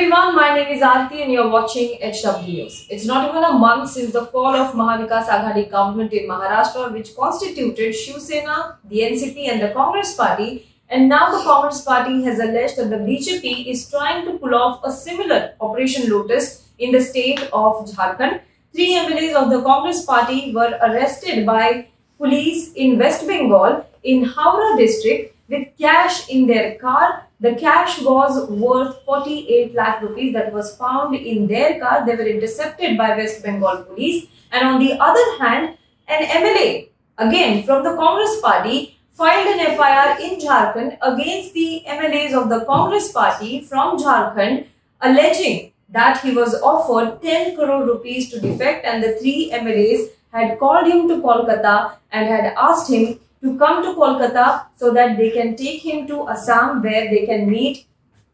[0.00, 2.86] everyone, my name is Aarti and you're watching HW News.
[2.88, 7.14] It's not even a month since the fall of Mahavikas Aghadi government in Maharashtra which
[7.14, 12.38] constituted Shiv Sena, the NCP and the Congress party and now the Congress party has
[12.38, 17.02] alleged that the BJP is trying to pull off a similar Operation Lotus in the
[17.02, 18.40] state of Jharkhand.
[18.72, 24.78] Three MLAs of the Congress party were arrested by police in West Bengal in Howrah
[24.78, 30.76] district with cash in their car the cash was worth 48 lakh rupees that was
[30.76, 32.04] found in their car.
[32.04, 34.26] They were intercepted by West Bengal police.
[34.52, 40.20] And on the other hand, an MLA, again from the Congress party, filed an FIR
[40.26, 44.66] in Jharkhand against the MLAs of the Congress party from Jharkhand,
[45.00, 50.58] alleging that he was offered 10 crore rupees to defect and the three MLAs had
[50.58, 55.30] called him to Kolkata and had asked him to come to Kolkata so that they
[55.30, 57.86] can take him to Assam where they can meet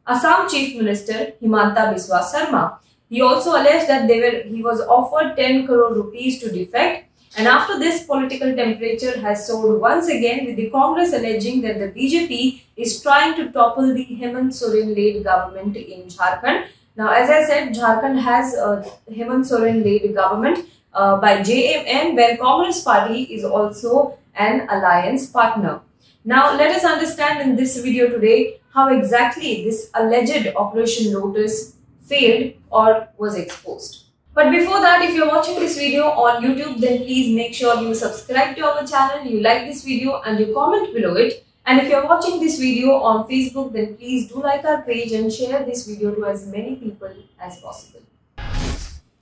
[0.07, 2.79] Assam Chief Minister Himanta Biswa Sarma.
[3.09, 7.05] He also alleged that they were he was offered 10 crore rupees to defect
[7.37, 11.89] and after this political temperature has soared once again with the Congress alleging that the
[11.89, 16.67] BJP is trying to topple the Hemant Soren led government in Jharkhand.
[16.97, 22.37] Now as I said Jharkhand has a Hemant Soren led government uh, by JMM where
[22.37, 25.81] Congress party is also an alliance partner.
[26.25, 32.55] Now let us understand in this video today how exactly this alleged Operation Lotus failed
[32.71, 34.07] or was exposed.
[34.35, 37.95] But before that, if you're watching this video on YouTube, then please make sure you
[37.95, 41.47] subscribe to our channel, you like this video and you comment below it.
[41.65, 45.33] And if you're watching this video on Facebook, then please do like our page and
[45.33, 48.03] share this video to as many people as possible.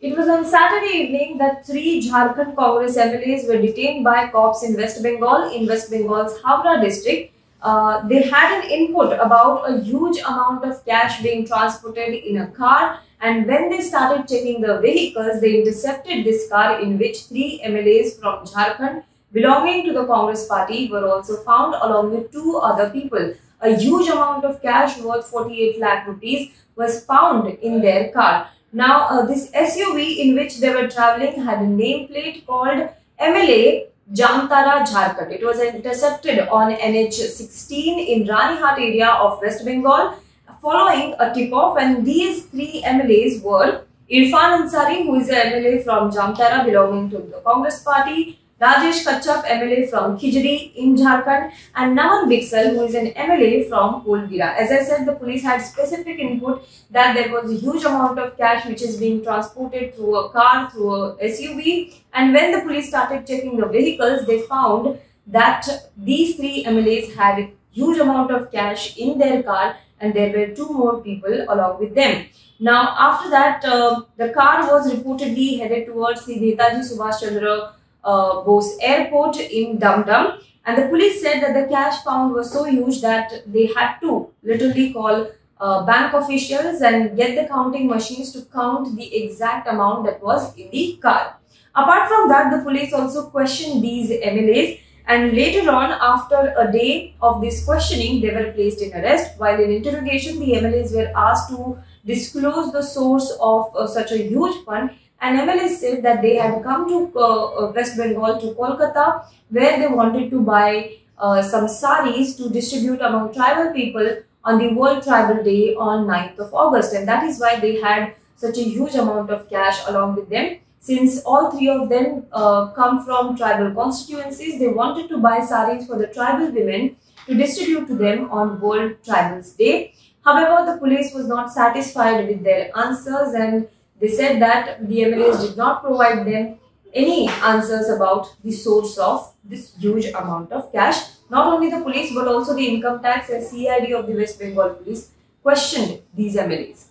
[0.07, 4.75] It was on Saturday evening that three Jharkhand Congress MLAs were detained by cops in
[4.77, 7.33] West Bengal, in West Bengal's Howrah district.
[7.63, 12.49] Uh, they had an input about a huge amount of cash being transported in a
[12.49, 17.63] car and when they started checking the vehicles, they intercepted this car in which three
[17.65, 22.91] MLAs from Jharkhand belonging to the Congress party were also found along with two other
[22.91, 23.33] people.
[23.63, 28.51] A huge amount of cash worth 48 lakh rupees was found in their car.
[28.75, 32.89] Now, uh, this SUV in which they were traveling had a nameplate called
[33.21, 35.31] MLA Jamtara Jharkhand.
[35.31, 40.15] It was intercepted on NH16 in Ranihat area of West Bengal
[40.61, 46.11] following a tip-off and these three MLAs were Irfan Ansari who is an MLA from
[46.11, 52.29] Jamtara belonging to the Congress party, Rajesh Kachap, MLA from Khijri in Jharkhand and Naman
[52.29, 54.55] Bixal who is an MLA from Kolebira.
[54.55, 58.37] As I said, the police had specific input that there was a huge amount of
[58.39, 62.89] cash which is being transported through a car, through a SUV and when the police
[62.89, 65.67] started checking the vehicles, they found that
[65.97, 70.55] these three MLAs had a huge amount of cash in their car and there were
[70.55, 72.27] two more people along with them.
[72.61, 77.73] Now, after that, uh, the car was reportedly headed towards the Netaji Subhash Chandra
[78.05, 80.41] uh, Bose airport in Dum Dum.
[80.67, 84.31] And the police said that the cash found was so huge that they had to
[84.43, 85.27] literally call
[85.61, 90.57] uh, bank officials and get the counting machines to count the exact amount that was
[90.57, 91.37] in the car.
[91.75, 97.15] Apart from that, the police also questioned these MLAs and later on, after a day
[97.21, 99.39] of this questioning, they were placed in arrest.
[99.39, 104.17] While in interrogation, the MLAs were asked to disclose the source of uh, such a
[104.17, 104.91] huge fund
[105.25, 109.79] and MLA said that they had come to uh, uh, West Bengal to Kolkata where
[109.79, 115.03] they wanted to buy uh, some saris to distribute among tribal people on the World
[115.03, 118.95] Tribal Day on 9th of August and that is why they had such a huge
[118.95, 120.59] amount of cash along with them.
[120.79, 125.87] Since all three of them uh, come from tribal constituencies, they wanted to buy saris
[125.87, 126.97] for the tribal women
[127.27, 129.95] to distribute to them on World Tribals Day.
[130.23, 133.67] However, the police was not satisfied with their answers and
[134.05, 136.59] they said that the MLAs did not provide them
[136.93, 140.99] any answers about the source of this huge amount of cash.
[141.31, 144.75] Not only the police but also the income tax and CID of the West Bengal
[144.75, 145.09] police
[145.43, 146.89] questioned these MLAs.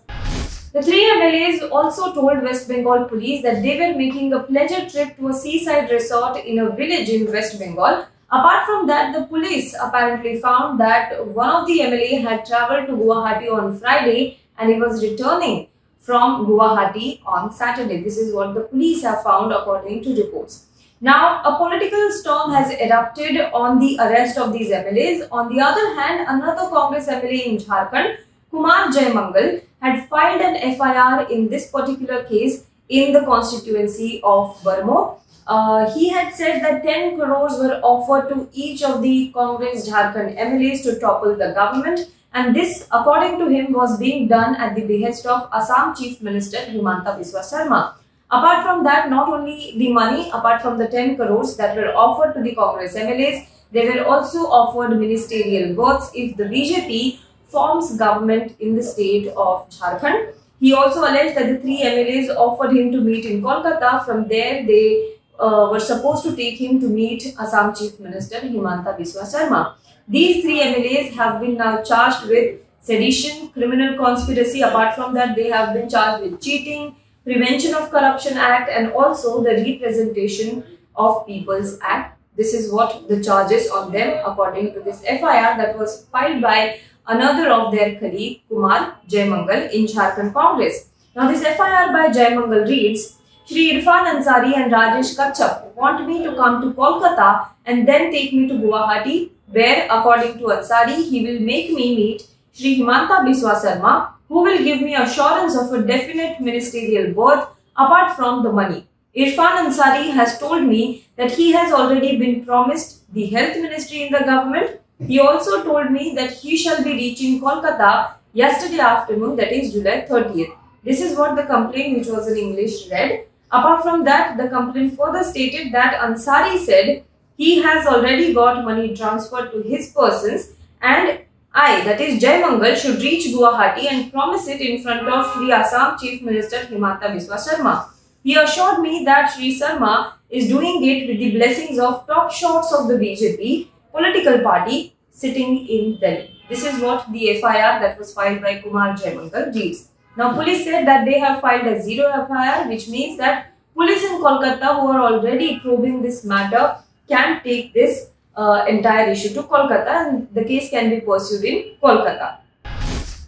[0.71, 5.15] The three MLAs also told West Bengal police that they were making a pleasure trip
[5.17, 8.07] to a seaside resort in a village in West Bengal.
[8.31, 12.93] Apart from that, the police apparently found that one of the MLA had travelled to
[12.93, 15.67] Guwahati on Friday and he was returning
[16.03, 18.03] from Guwahati on Saturday.
[18.03, 20.65] This is what the police have found according to reports.
[20.99, 25.27] Now, a political storm has erupted on the arrest of these MLAs.
[25.31, 28.17] On the other hand, another Congress MLA in Jharkhand,
[28.51, 35.19] Kumar Jaimangal, had filed an FIR in this particular case in the constituency of Bermo.
[35.45, 40.37] Uh, he had said that 10 crores were offered to each of the Congress Jharkhand
[40.37, 44.85] MLAs to topple the government and this, according to him, was being done at the
[44.85, 47.95] behest of Assam Chief Minister Himanta Biswa Sarma.
[48.31, 52.33] Apart from that, not only the money, apart from the 10 crores that were offered
[52.33, 58.55] to the Congress MLAs, they were also offered ministerial berths if the BJP forms government
[58.59, 60.33] in the state of Jharkhand.
[60.59, 64.05] He also alleged that the three MLAs offered him to meet in Kolkata.
[64.05, 68.97] From there, they uh, were supposed to take him to meet Assam Chief Minister Himanta
[68.97, 69.77] Biswa Sarma.
[70.07, 74.61] These three MLAs have been now charged with sedition, criminal conspiracy.
[74.61, 79.41] Apart from that, they have been charged with cheating, Prevention of Corruption Act and also
[79.41, 80.63] the Representation
[80.95, 82.19] of People's Act.
[82.35, 86.79] This is what the charges on them according to this FIR that was filed by
[87.07, 90.89] another of their colleague Kumar Jaimangal in Jharkhand Congress.
[91.15, 96.33] Now this FIR by Jaimangal reads, Shri Irfan Ansari and Rajesh Kachap want me to
[96.35, 101.41] come to Kolkata and then take me to Guwahati where according to Ansari he will
[101.41, 106.39] make me meet Shri Himanta Biswa Sarma who will give me assurance of a definite
[106.39, 108.87] ministerial berth apart from the money.
[109.13, 114.13] Irfan Ansari has told me that he has already been promised the health ministry in
[114.13, 114.79] the government.
[115.05, 120.07] He also told me that he shall be reaching Kolkata yesterday afternoon, that is July
[120.09, 120.55] 30th.
[120.83, 123.25] This is what the complaint, which was in English, read.
[123.53, 127.03] Apart from that, the complaint further stated that Ansari said
[127.37, 131.19] he has already got money transferred to his persons and
[131.53, 135.51] I, that is Jai Mangal, should reach Guwahati and promise it in front of Sri
[135.51, 137.91] Assam Chief Minister Himanta Biswa Sarma.
[138.23, 142.73] He assured me that Sri Sarma is doing it with the blessings of top shots
[142.73, 146.41] of the BJP political party sitting in Delhi.
[146.49, 149.89] This is what the FIR that was filed by Kumar Jaimangal reads.
[150.15, 154.21] Now, police said that they have filed a zero FIR, which means that police in
[154.21, 156.77] Kolkata who are already probing this matter
[157.07, 161.75] can take this uh, entire issue to Kolkata and the case can be pursued in
[161.81, 162.37] Kolkata.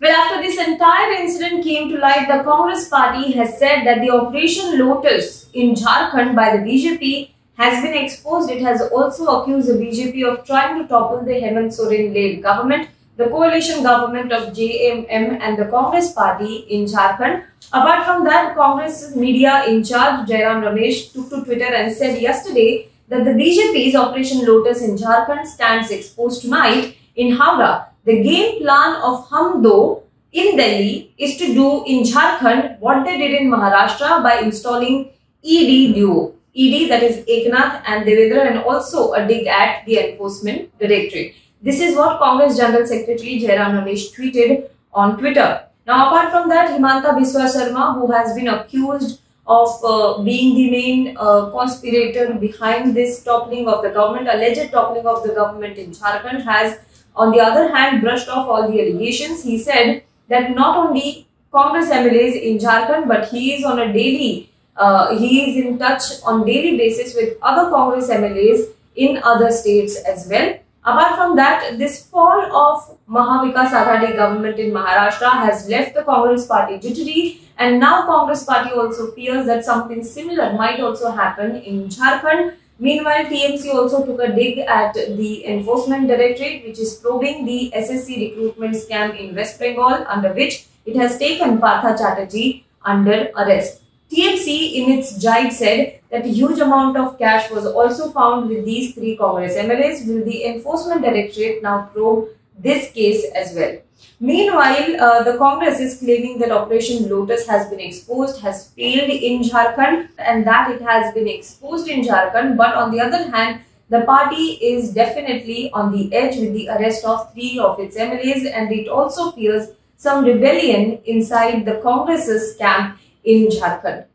[0.02, 4.12] Well, after this entire incident came to light, the Congress party has said that the
[4.12, 8.52] Operation Lotus in Jharkhand by the BJP has been exposed.
[8.52, 13.28] It has also accused the BJP of trying to topple the Hemant Soren-led government, the
[13.28, 17.44] coalition government of JMM and the Congress party in Jharkhand.
[17.72, 22.90] Apart from that, Congress media in charge Jairam Ramesh took to Twitter and said yesterday
[23.08, 27.88] that the BJP's Operation Lotus in Jharkhand stands exposed tonight in Howrah.
[28.04, 30.02] The game plan of Hum Do
[30.32, 35.12] in Delhi is to do in Jharkhand what they did in Maharashtra by installing
[35.44, 36.34] ED duo.
[36.58, 41.36] ED that is Eknath and Devendra and also a dig at the Enforcement Directorate.
[41.62, 45.63] This is what Congress General Secretary Jairam Ramesh tweeted on Twitter.
[45.88, 50.72] Now apart from that, Himanta Biswa Sarma who has been accused of uh, being the
[50.72, 55.92] main uh, conspirator behind this toppling of the government, alleged toppling of the government in
[55.92, 56.80] Jharkhand, has
[57.16, 59.44] on the other hand brushed off all the allegations.
[59.44, 64.50] He said that not only Congress MLAs in Jharkhand, but he is on a daily,
[64.75, 69.96] uh, he is in touch on daily basis with other Congress MLAs in other states
[69.98, 70.60] as well.
[70.88, 76.46] Apart from that, this fall of Mahavikas Aghadi government in Maharashtra has left the Congress
[76.46, 81.88] party jittery and now Congress party also fears that something similar might also happen in
[81.90, 82.54] Jharkhand.
[82.78, 88.20] Meanwhile, TMC also took a dig at the Enforcement Directorate which is probing the SSC
[88.20, 93.82] recruitment scam in West Bengal under which it has taken Partha Chatterjee under arrest.
[94.12, 98.66] TMC in its jibe said that a huge amount of cash was also found with
[98.66, 100.08] these three Congress MLAs.
[100.08, 103.78] Will the Enforcement Directorate now probe this case as well?
[104.20, 109.42] Meanwhile, uh, the Congress is claiming that Operation Lotus has been exposed, has failed in
[109.42, 112.56] Jharkhand and that it has been exposed in Jharkhand.
[112.56, 117.06] But on the other hand, the party is definitely on the edge with the arrest
[117.06, 122.98] of three of its MLAs and it also fears some rebellion inside the Congress's camp
[123.25, 124.05] in Jharkhand.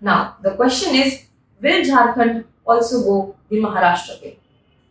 [0.00, 1.26] Now, the question is,
[1.60, 4.36] will Jharkhand also go the Maharashtra?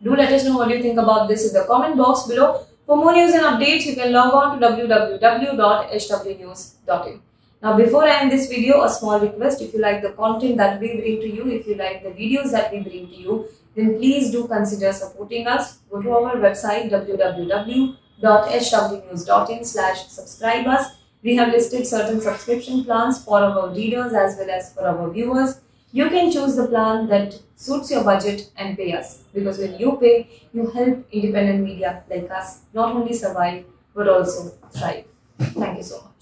[0.02, 2.64] Do let us know what you think about this in the comment box below.
[2.86, 7.20] For more news and updates, you can log on to www.hwnews.in.
[7.62, 9.60] Now, before I end this video, a small request.
[9.60, 12.52] If you like the content that we bring to you, if you like the videos
[12.52, 15.80] that we bring to you, then please do consider supporting us.
[15.90, 20.86] Go to our website www.hwnews.in slash subscribe us.
[21.22, 25.60] We have listed certain subscription plans for our readers as well as for our viewers.
[25.92, 29.98] You can choose the plan that suits your budget and pay us because when you
[30.00, 35.04] pay, you help independent media like us not only survive but also thrive.
[35.38, 36.19] Thank you so much.